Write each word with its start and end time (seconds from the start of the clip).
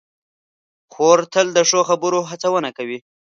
خور 0.93 1.19
تل 1.33 1.47
د 1.57 1.59
ښو 1.69 1.79
خبرو 1.89 2.19
هڅونه 2.29 2.69
کوي. 2.77 2.99